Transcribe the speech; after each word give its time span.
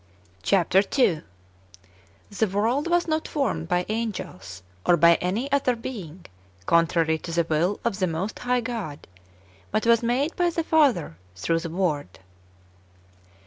Chap. 0.41 0.73
ii.— 0.73 1.21
The 2.39 2.47
wo^^ld 2.47 2.87
was 2.87 3.07
not 3.07 3.27
formed 3.27 3.69
hy 3.69 3.85
angels, 3.87 4.63
or 4.83 4.97
by 4.97 5.13
any 5.21 5.45
other 5.51 5.75
being, 5.75 6.25
contrary 6.65 7.19
to 7.19 7.31
the 7.31 7.43
icill 7.43 7.79
of 7.85 7.99
the 7.99 8.07
most 8.07 8.39
high 8.39 8.61
God, 8.61 9.05
hut 9.71 9.85
ivas 9.85 10.01
made 10.01 10.35
by 10.35 10.49
the 10.49 10.63
Father 10.63 11.17
through 11.35 11.59
the 11.59 11.69
Word. 11.69 12.17